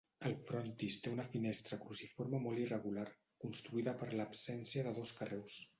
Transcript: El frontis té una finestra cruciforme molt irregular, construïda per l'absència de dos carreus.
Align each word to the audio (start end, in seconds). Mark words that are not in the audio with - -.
El 0.27 0.31
frontis 0.51 0.95
té 1.03 1.11
una 1.15 1.25
finestra 1.33 1.79
cruciforme 1.83 2.41
molt 2.47 2.63
irregular, 2.65 3.07
construïda 3.47 3.97
per 4.03 4.13
l'absència 4.21 4.89
de 4.89 4.99
dos 5.03 5.19
carreus. 5.23 5.67